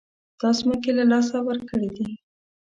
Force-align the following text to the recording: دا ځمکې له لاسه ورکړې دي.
دا 0.39 0.49
ځمکې 0.59 0.91
له 0.97 1.03
لاسه 1.11 1.37
ورکړې 1.47 1.89
دي. 1.95 2.07